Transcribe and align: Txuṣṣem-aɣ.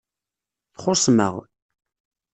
Txuṣṣem-aɣ. 0.75 1.35